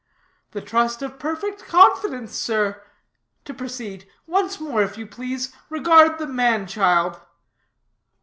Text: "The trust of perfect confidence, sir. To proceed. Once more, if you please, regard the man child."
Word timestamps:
"The 0.49 0.61
trust 0.61 1.03
of 1.03 1.19
perfect 1.19 1.65
confidence, 1.65 2.33
sir. 2.35 2.81
To 3.45 3.53
proceed. 3.53 4.07
Once 4.25 4.59
more, 4.59 4.81
if 4.81 4.97
you 4.97 5.05
please, 5.05 5.53
regard 5.69 6.17
the 6.17 6.25
man 6.25 6.65
child." 6.65 7.21